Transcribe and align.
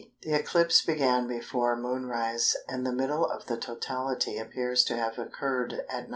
The 0.23 0.33
eclipse 0.33 0.83
began 0.83 1.27
before 1.27 1.75
moonrise, 1.75 2.55
and 2.67 2.87
the 2.87 2.91
middle 2.91 3.23
of 3.23 3.45
the 3.45 3.55
totality 3.55 4.39
appears 4.39 4.83
to 4.85 4.95
have 4.95 5.19
occurred 5.19 5.81
at 5.89 6.07
9h. 6.07 6.09